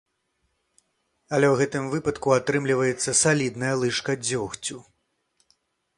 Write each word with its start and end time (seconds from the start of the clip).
Але 1.37 1.47
ў 1.49 1.55
гэтым 1.61 1.83
выпадку 1.93 2.33
атрымліваецца 2.39 3.15
салідная 3.23 3.73
лыжка 3.85 4.11
дзёгцю. 4.27 4.77